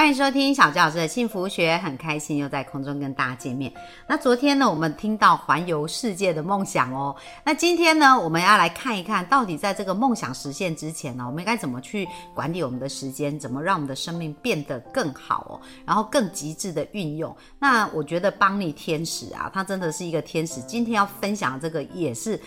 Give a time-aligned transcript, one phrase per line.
[0.00, 3.70] 欢迎收听小教老师的幸福学，很开心又在空中跟大家见面。
[4.06, 7.14] 那昨天呢，我们听到环游世界的梦想哦。
[7.44, 17.36] 那今天呢，我们要来看一看到底在这个梦想实现之前呢，我们应该怎么去管理我们的时间，怎么让我们的生命变得更好哦，然后更极致的运用。
[17.58, 20.62] 那我觉得邦尼天使啊，他真的是一个天使。
[20.62, 22.40] 今天要分享这个也是。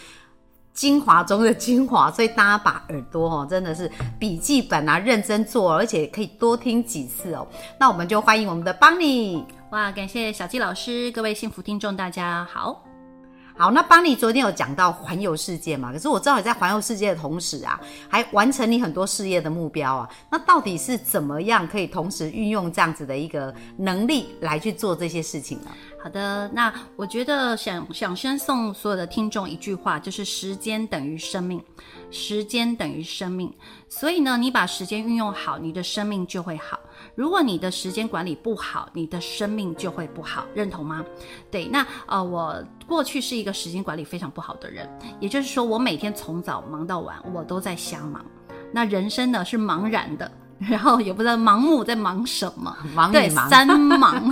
[0.73, 7.47] 精华中的精华，所以大家把耳朵哦，真的是笔记本啊，认真做，而且可以多听几次哦。
[7.79, 12.83] 那我们就欢迎我们的邦尼，哇，感谢小纪老师，各位幸福听众，大家好。
[13.55, 15.91] 好，那邦尼昨天有讲到环游世界嘛？
[15.93, 17.79] 可是我知道你在环游世界的同时啊，
[18.09, 20.09] 还完成你很多事业的目标啊。
[20.31, 25.71] 那到底是怎么样可以同时运用这样子的一个能力来去做这些事情呢？
[26.01, 31.63] 好的，那我觉得想想先送所有的听众一句话，就是时间等于生命，
[32.09, 33.53] 时间等于生命。
[33.87, 36.79] 所以呢，你把时间运用好，你的生命就会好。
[37.15, 41.03] 如果你的时间管理不好，你的生命就会不好，认同吗？
[41.51, 48.23] 对，那呃，我过去是一个时间管理非常不好的人，也就是说，我每天从早忙到晚，我都在瞎忙。
[48.71, 50.31] 那人生呢是茫然的。
[50.69, 52.75] 然后也不知道盲目在忙什么，
[53.11, 54.31] 对，三 忙，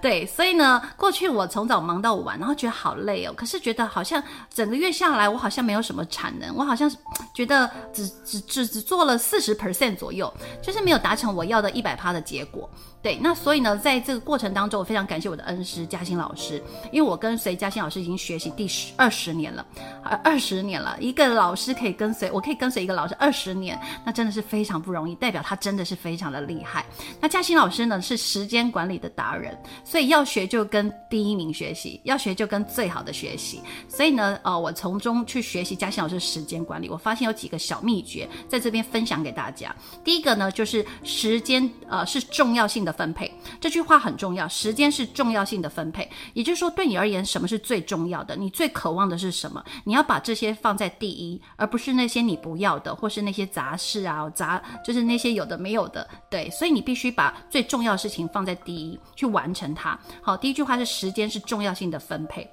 [0.00, 3.32] 对，所以呢，过去我从早忙到晚，然后觉得好累哦。
[3.36, 6.90] 可是觉得好像整个月下来，我好像没有什么产能，我好像
[7.32, 10.32] 觉得只只只只做了四十 percent 左右，
[10.62, 12.68] 就是没有达成我要的一百趴的结果。
[13.02, 19.66] 对，那所以呢，在这个过程当中，我非常感谢我的恩师嘉欣老师，因为我跟随嘉欣老师已经学习第十二十年了，
[20.02, 26.82] 二二十年了，一个老师可以跟随，我可以跟随一个老师二十年，那真的是非常不容易，代表他真的是非常的厉害。
[27.20, 33.60] 那嘉欣老师呢，是时间管理的达人，所以要学就跟第一名学习，要学就跟最好的学习。
[33.86, 39.76] 所以呢，呃，我从中去学习嘉欣老师时间管理，我发现有几个小秘诀，在这边分享给大家。
[40.02, 42.94] 第一个呢，就是时间，呃，是重要性的。
[42.94, 43.28] 分配
[43.60, 48.36] 这句话很重要，时间是重要性的分配，也就是说，对你而言，什么是最重要的？
[48.36, 49.60] 你最渴望的是什么？
[49.82, 56.08] 你要把这些放在第一，而不是那些你不要的，或是那些杂事啊，杂就是那些有的没有的。
[56.30, 59.98] 对，所以你必须把最重要的事情放在第一，去完成它。
[60.22, 62.48] 好，第一句话是时间是重要性的分配，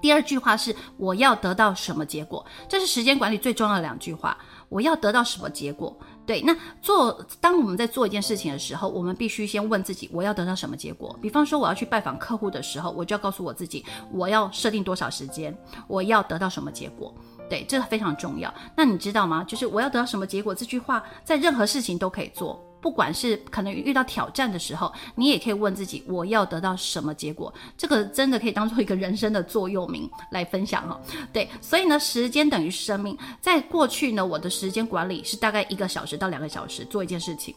[0.00, 2.44] 第二句话是我要得到什么结果？
[2.68, 4.36] 这是时间管理最重要的两句话。
[4.68, 5.98] 我要得到什么结果？
[6.26, 11.18] 对，那做当我们在做一件事情的时候，我们必须先问自己，我要得到什么结果？
[11.22, 13.82] 比方说，我要去拜访客户的时候，我就要告诉我自己，
[14.12, 17.14] 我要设定多少时间，我要得到什么结果？
[17.48, 18.52] 对，这个非常重要。
[18.76, 19.42] 那你知道吗？
[19.44, 20.54] 就是我要得到什么结果？
[20.54, 22.62] 这句话在任何事情都可以做。
[22.80, 27.52] 不管是可能遇到挑战的时候，你也可以问自己：我要得到什么结果？
[27.76, 31.00] 这个真的可以当做一个人生的座右铭来分享哈。
[31.32, 33.18] 对，所以呢，时间等于生命。
[33.40, 37.52] 在过去呢，我的时间管理是大概一个小时到两个小时做一件事情。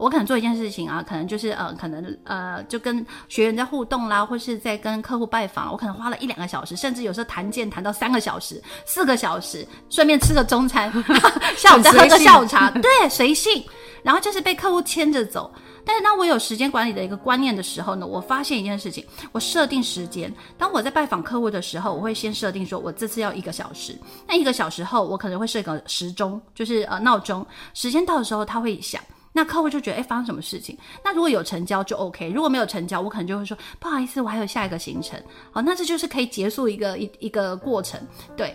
[0.00, 10.90] 我可能做一件事情啊，可能就是呃，可能呃，就跟学员在互动啦，或是在跟客户拜访，我可能花了一两个小时，甚至有时候谈件谈到三个小时、四个小时，顺便吃个中餐，
[11.56, 13.62] 下午再喝个下午茶，对，随性。
[14.02, 15.52] 然后就是被客户牵着走，
[15.84, 20.34] 但是当我有时间管理的一个观念的时候呢，我发现一件事情，我设定时间。
[20.56, 23.94] 当我在拜访客户的时候，我会先设定说，我这次要一个小时。
[24.26, 29.02] 那一个小时后，我可能会设个时钟，就是呃闹钟，时间到的时候它会响，
[29.40, 30.76] 那客户就觉得哎发生什么事情？
[31.02, 35.18] 那如果有成交就 OK，如果没有成交，我可能就会说不好意思，我还有下一个行程。
[35.50, 37.98] 好，那这就是可以结束一个一一个过程，
[38.36, 38.54] 对。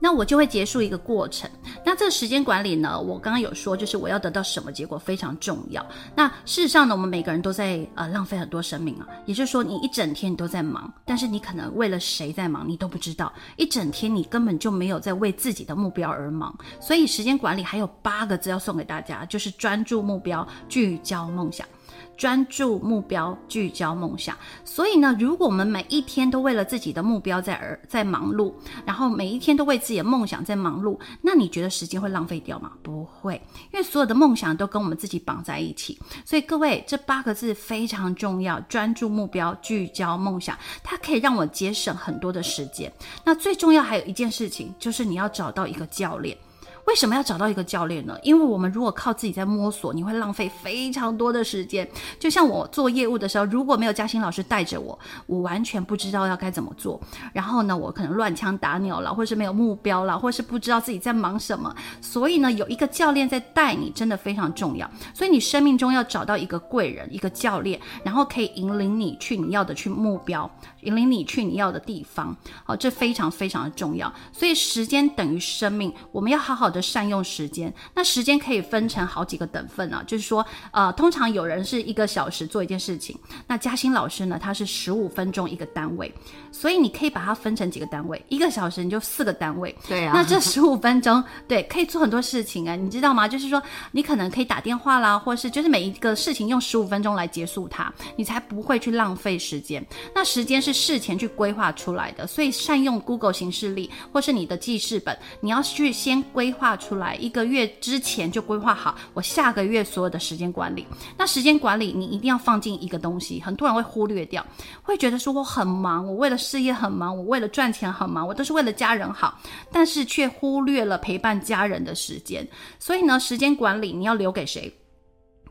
[0.00, 1.48] 那我就会结束一个过程。
[1.84, 2.98] 那这个时间管理呢？
[2.98, 5.84] 我刚刚有说，就是我要得到什么结果非常重要。
[6.16, 9.06] 那事实上呢，我们每个人都在呃浪费很多生命啊。
[9.26, 13.32] 也就是说，你一整天你都在忙，但是你可能为了谁在忙，你都不知道。
[13.56, 16.56] 一整天你根本就没有在为自己的目标而忙。
[16.80, 21.66] 所以时间管理还有八个字要送给大家，就是专注目标，聚焦梦想。
[22.16, 24.36] 专注目标，聚焦梦想。
[24.64, 28.52] 所以呢，如果我们每一天都为了自己的目标在而在忙碌，
[28.84, 32.72] 然后每一天都为自己的梦想在忙碌，那你觉得时间会浪费掉吗？
[32.82, 33.40] 不会，
[33.72, 35.98] 因为所有的梦想都跟我们自己绑在一起。
[36.24, 40.58] 所以各位，这八个字非常重要：专注目标，聚焦梦想。
[40.82, 42.92] 它可以让我节省很多的时间。
[43.24, 46.36] 那最重要还有一件事情，就是你要找到一个教练。
[46.86, 48.16] 为什么要找到一个教练呢？
[48.22, 51.88] 因为我们如果靠自己在摸索，你会浪费非常多的时间。
[52.18, 57.00] 就像我做业务的时候，如果没有嘉欣老师带着我，我完全不知道要该怎么做。
[57.32, 61.74] 然后呢，我可能乱枪打鸟了，或是没有目标了，或是不知道自己在忙什么。
[62.00, 64.88] 所以呢，有一个教练在带你，真的非常重要。
[65.12, 70.50] 所以你生命中要找到一个贵人，一个教练，然后可以引领你去你要的去目标，
[70.82, 72.36] 引领你去你要的地方。
[72.66, 74.12] 哦，这非常非常的重要。
[74.32, 77.72] 所以时间等于生命，我们要好好的善用时间。
[77.94, 86.12] 那时间可以分成好几个等份啊，就是说，呃，通常有人是一个小时做一件事情，那嘉欣老师呢，他是十五分钟一个单位，
[86.50, 89.74] 所以你可以把它分成几个单位，一个小时你就四个单位。
[89.88, 93.28] 对啊，那这十五分钟，对，可以做很多事情啊，你知道吗？
[93.28, 93.62] 就是说，
[93.92, 99.84] 你可能可以打电话啦，或是就是每一个事情用十五分钟来结束它，你才不会去浪费时间。
[100.14, 110.86] 那时间是事前去规划出来的，所以善用 Google 形式力或是你的记事本，你要去先规划画出来，一个月之前就规划好我下个月所有的时间管理。
[111.18, 114.42] 那时间管理你一定要放进一个东西，很多人会忽略掉，
[114.82, 119.38] 会觉得说我很忙，我为了事业很忙，我为了赚钱很忙，我都是为了家人好，
[119.70, 122.48] 但是却忽略了陪伴家人的时间。
[122.78, 124.74] 所以呢，时间管理你要留给谁？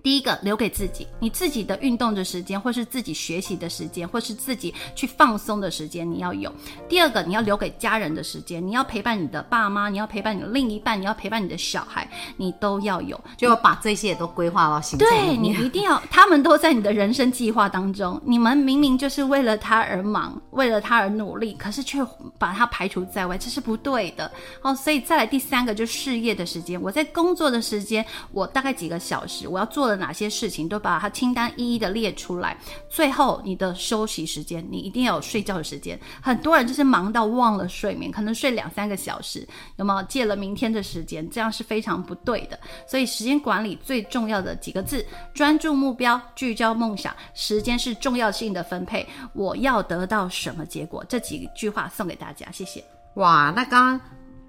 [0.04, 6.52] 第一个留给自己，你自己的运动的时间，或是自己学习的时间，或是自己去放松的时间，你要有。
[6.90, 12.06] 第二个，你要留给家人的时间，你要陪伴你的爸妈，你要陪伴你的另一半，你要陪伴你的小孩，
[12.36, 18.22] 你都要有，就要把这些都规划到行程对你一定要， 他们都在你的人生计划当中。
[18.26, 22.06] 你们明明就是为了他而忙，为了他而努力，可是却
[22.38, 24.30] 把他排除在外，这是不对的
[24.64, 24.76] 哦。
[24.76, 32.58] 所以再来第三个，就是事业的时间，我在工作的时间，我大概几个小时，我要做哪些事情，都把它清单一一的列出来。
[32.90, 36.00] 最后，你的休息时间，你一定要有睡觉的时间。
[36.22, 41.30] 很多人就是忙到忘了睡眠，可能睡两三个小时，那么借了明天的时间？
[41.30, 42.60] 这样是非常不对的。
[42.88, 47.16] 所以，时间管理最重要的几个字：专注目标，聚焦梦想。
[47.34, 51.04] 时间是重要性的分配，我要得到什么结果？
[51.08, 52.84] 这几句话送给大家，谢谢。
[53.16, 54.02] 哇，那刚刚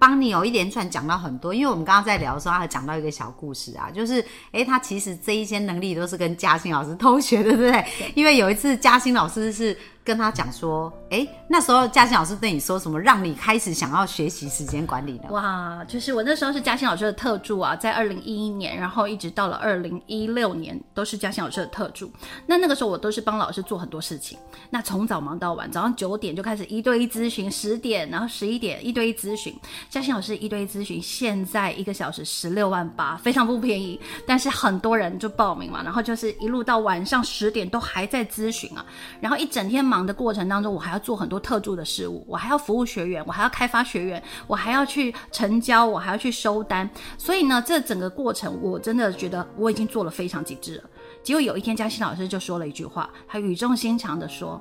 [0.05, 7.83] 邦尼有一连串讲到很多，因为我们刚刚在聊的时候，他还讲到一个小故事啊，就是诶，他其实这一些能力都是跟嘉欣老师 偷学的，对不对？
[8.13, 9.75] 因为有一次嘉欣老师是
[10.05, 15.23] 跟他讲说，诶，那时候嘉欣老师对你说什么，让你开始想要学习时间管理呢？
[15.31, 22.11] 哇，就是我那时候是嘉欣老师的特助啊，在二零一一年，然后一直到了二零一六年，都是嘉欣老师的特助。
[22.45, 24.37] 那那个时候我都是帮老师做很多事情，
[24.69, 29.55] 那从早忙到晚，早上九点就开始一对一咨询，十点然后十一点一对一咨询。
[29.89, 38.85] 嘉欣老师一对一咨询现在一个小时十六万八，非常不便宜，但是很多人就报名嘛，然后就是一路到晚上十点都还在咨询啊，
[39.19, 46.89] 然后一整天忙的过程当中，我还要做很多特助的事务，我还要服务学员，我还要开发学员，我还要去成交，我还要去收单，
[47.19, 50.83] 所以呢，这整个过程我真的觉得我已经做了非常极致了。
[51.21, 54.59] 结果有一天，嘉欣老师就说了一句话，他语重心长的说：“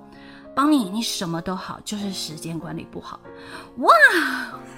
[0.55, 3.19] 邦尼，你什么都好，就是时间管理不好。”
[3.79, 3.93] 哇，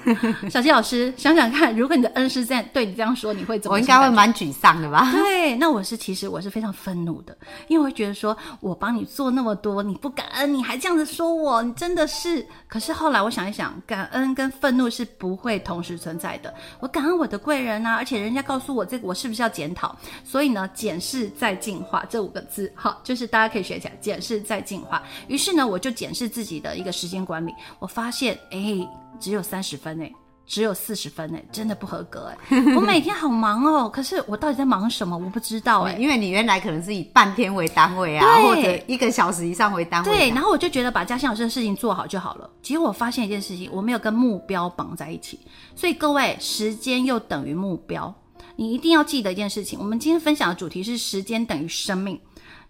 [0.50, 3.75] 小七老师，想想看，如果你的恩师在对你这样说，你会怎么？
[3.75, 5.11] 我应该会蛮沮丧的吧？
[5.12, 7.37] 对，那我是其实我是非常愤怒的，
[7.69, 12.46] 因为我会觉得说我帮你做那么多，你不感恩，你还这样子说我，你真的是。
[12.69, 16.52] 可是后来我想一想，感恩跟愤怒是不会同时存在的。
[16.81, 19.94] 我感恩我的贵人啊，而且人家告诉我这个，我是不是要检讨？
[20.25, 25.02] 所以呢，检视再进化这五个字，好，就是大家可以学起来，检视再进化。
[25.29, 30.13] 于是呢，我就检视自己的一个时间管理，我发现，哎，只有三十分哎。
[30.49, 32.57] 只有四十分哎，真的不合格哎！
[32.77, 35.19] 我每天好忙哦，可是我到底在忙什么？
[35.19, 35.94] 我不知道哎。
[35.94, 40.08] 因为你原来可能是以半天为单位啊，或者一个小时以上为单位。
[40.08, 42.49] 对，然后我就觉得把家乡老师的事情做好就好了。
[42.63, 45.41] 结果我发现一件事情，我没有跟目标绑在一起。
[45.75, 48.15] 所以各位，时间又等于目标，
[48.55, 49.77] 你一定要记得一件事情。
[49.81, 52.20] 我们今天分享的主题是时间等于生命。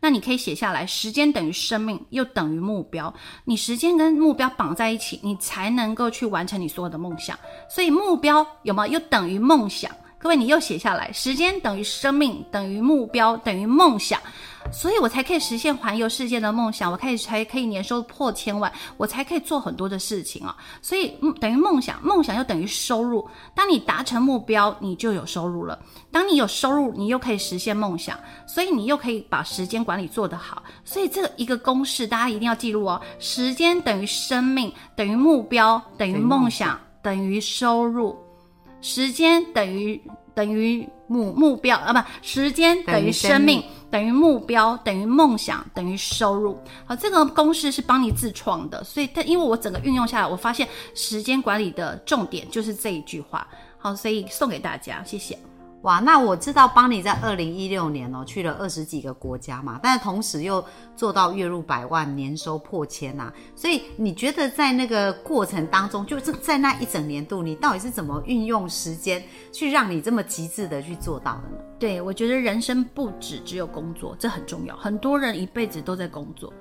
[0.06, 3.12] 那你可以写下来，时间等于生命，又等于目标。
[3.44, 7.36] 你时间跟目标绑在一起，你才能够去完成你所有的梦想。
[7.68, 8.86] 所以目标有吗？
[8.86, 9.90] 又等于梦想。
[10.26, 14.20] 各位，你又写下来，时间等于生命，等于目标，等于梦想。
[14.72, 20.56] 所以我才可以实现环游世界的梦想，我可以才可以年收破千万，我才可以做很多的事情啊！
[20.82, 23.24] 所以等于梦想，梦想又等于收入。
[23.54, 25.78] 当你达成目标，你就有收入了。
[26.10, 28.18] 当你有收入，你又可以实现梦想，
[28.48, 30.60] 所以你又可以把时间管理做得好。
[30.84, 38.25] 所以这一个公式，大家一定要记录哦：时间等于生命，等于目标，等于梦想，等于收入。
[38.80, 40.00] 时间等于
[40.34, 43.62] 等于目目标啊，不，时间等于生命。
[43.88, 53.46] 等于目标等于梦想等于收入，好，这个公式是帮你自创的，所以但因为我整个运用下来，我发现时间管理的重点就是这一句话。
[53.78, 55.38] 好，所以送给大家，谢谢。
[55.86, 60.62] 哇，那我知道邦尼在二零一六年哦去了二十几个国家嘛，但是同时又
[60.96, 71.62] 做到月入百万、年收破千呐、所以你觉得在那个过程当中，就是在那一整年度，你到底是怎么运用时间去让你这么极致的去做到的呢？
[71.78, 74.76] 对，我觉得人生不止只有工作，这很重要。
[74.78, 76.52] 很多人一辈子都在工作，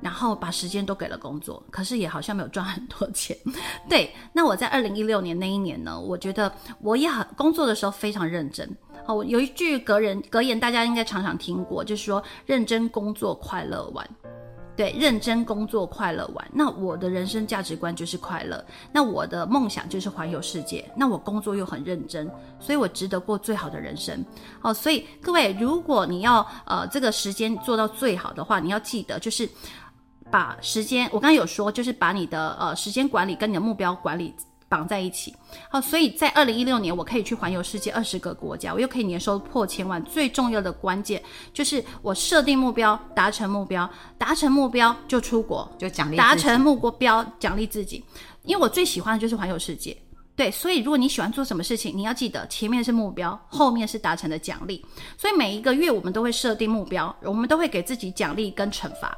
[0.00, 3.36] 然后把时间都给了工作，可是也好像没有赚很多钱。
[3.88, 8.68] 对，那我在二零一六年那一年呢，我觉得我也很工作的时候非常认真。
[9.06, 14.08] 哦，我有一句格言，格言大家应该常常听过，就是说认真工作，快乐玩。
[14.76, 16.48] 对，认真工作，快乐玩。
[16.52, 20.88] 那我的人生价值观就是快乐，那我的梦想就是环游世界。
[20.94, 24.24] 那我工作又很认真，所以我值得过最好的人生。
[24.60, 29.48] 哦，所以各位，如果你要呃这个时间做到最好的话，你要记得就是
[30.30, 34.34] 把时间，我刚刚有说，就是把你的呃时间管理跟你的目标管理。
[34.70, 35.34] 绑在一起，
[35.70, 40.04] 好，所以在二零一六年，我可以去环游世界二十个国家，我又可以年收破千万。
[40.04, 41.22] 最重要的关键
[41.54, 48.04] 就是我设定目标，达成目标，达成目标就出国，就奖励达成目标，奖励自己。
[48.42, 49.96] 因为我最喜欢的就是环游世界。
[50.36, 54.84] 对，所以如果你喜欢做什么事情，你要记得前面是目标，后面是达成的奖励。
[55.16, 59.16] 所以每一个月我们都会设定目标，我们都会给自己奖励跟惩罚。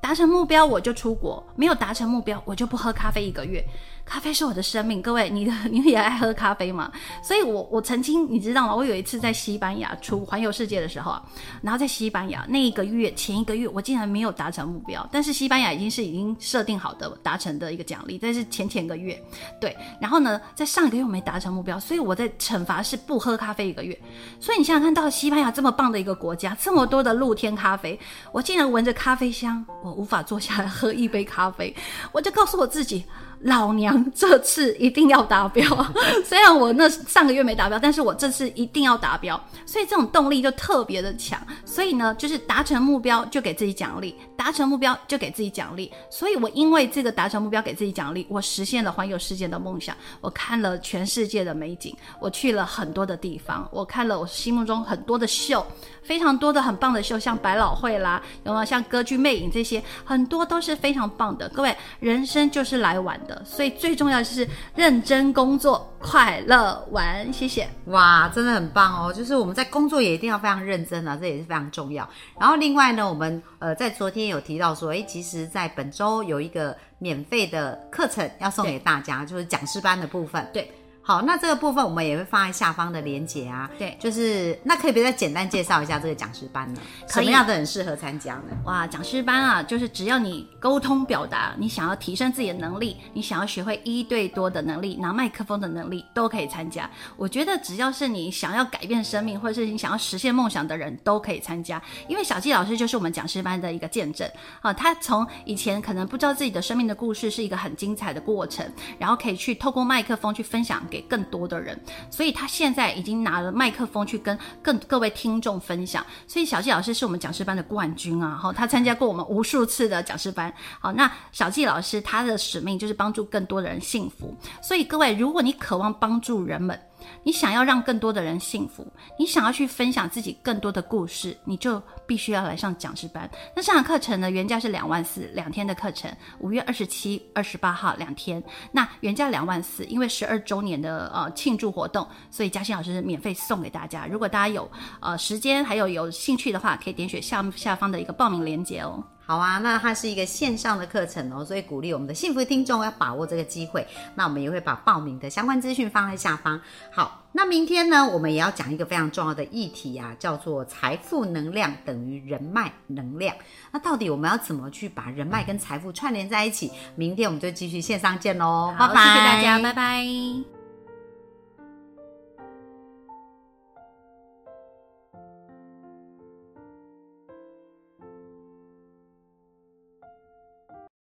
[0.00, 3.64] 达成目标我就出国，没有达成目标我就不喝咖啡一个月。
[4.02, 6.90] 咖啡是我的生命，各位，你的你也爱喝咖啡吗？
[7.22, 8.74] 所以我我曾经你知道吗？
[8.74, 11.22] 我有一次在西班牙出环游世界的时候啊，
[11.62, 19.22] 然后在西班牙那一个月前一个月我竟然没有达成目标，但是西班牙已经是已经设定好的达成的一个奖励，但是前前个月
[19.60, 23.96] 对，然后呢，在上一个月我没达成目标，所以我在惩罚是不喝咖啡一个月。
[24.40, 27.96] 所以你想想看，到西班牙这么棒的一个国家，这么多的露天咖啡，
[28.32, 31.74] 我竟然闻着咖啡香，我无法坐下来喝一杯咖啡，
[32.12, 33.04] 我就告诉我自己。
[33.42, 35.64] 老娘这次一定要达标，
[36.24, 41.40] 虽然我那上个月没达标，但是我这次一定要达标，所以这种动力就特别的强。
[41.64, 45.90] 所以呢，就是达成目标就给自己奖励，达成目标就给自己奖励。
[46.10, 49.96] 所以我因为这个达成目标给自己奖励，我实现了环游世界的梦想。
[50.20, 55.66] 我看了全世界的美景，我去了很多的地方，我看了我心目中很多的秀，
[56.02, 61.48] 非常多的很棒的秀，像百老汇啦，有没有像歌剧魅影这些，很多都是非常棒的。
[61.48, 63.29] 各位，人生就是来玩的。
[63.44, 67.32] 所以最重要就是认真工作，快乐玩。
[67.32, 67.68] 谢谢。
[67.86, 69.12] 哇，真的很棒哦！
[69.12, 72.08] 就是我们在工作也一定要非常认真啊，这也是非常重要。
[72.38, 80.46] 然后另外呢，我们呃在昨天有提到说，诶，其实在本周有一个免费的课程要送给大家，就是讲师班的部分。
[80.52, 80.70] 对。
[81.02, 83.68] 好，那这个部分我们也会放在下方的连结啊。
[83.78, 86.80] 对，就是那可以别再简单介绍一下这个讲师班呢？
[87.08, 88.56] 什么样的人适合参加呢？
[88.64, 96.88] 哇，讲师班啊，就是只要你沟通表达，你想要提升自己的能力，你想要学会一对多的能力，拿麦克风的能力，都可以参加。
[97.16, 101.82] 我觉得只要是你想要改变生命，或者是你想要实现梦想的人，都可以参加。
[102.06, 104.30] 因为小纪老师就是我们讲师班的一个见证
[104.60, 111.78] 啊，他从以前可能不知道自己的生命的故事是一个很精彩的过程，然后可以去透过麦克风去分享给更多的人，
[112.10, 116.04] 所以他现在已经拿了麦克风去跟更各位听众分享。
[116.26, 120.52] 所以小纪老师是我们讲师班的冠军啊，哈，他参加过我们无数次的讲师班。
[120.80, 124.36] 好，那小纪老师他的使命就是帮助更多的人幸福。
[124.60, 126.78] 所以各位，如果你渴望帮助人们，
[127.22, 128.86] 你想要让更多的人幸福，
[129.18, 133.28] 你想要去分享自己更多的故事，你就必须要来上讲师班。
[133.54, 138.42] 那这堂课程呢，原价是两万四，两天的课程，五月二十七、二十八号两天。
[138.72, 144.06] 那原价两万四，因为十二周年的呃庆祝活动，所以嘉欣老师免费送给大家。
[144.06, 149.02] 如果大家有呃时间还有有兴趣的话，可以点选下下方的一个报名链接哦。
[149.30, 153.86] 好啊，那它是一个线上的课程哦，所以鼓励我们的幸福听众要把握这个机会。
[154.16, 156.60] 那我们也会把报名的相关资讯放在下方。
[156.92, 163.32] 好，那明天呢，我们也要讲一个非常重要的议题啊，叫做财富能量等于人脉能量。
[163.70, 166.72] 那到底我们要怎么去把人脉跟财富串联在一起？
[166.96, 170.59] 明天我们就继续线上见喽，拜拜，谢谢大家，拜拜。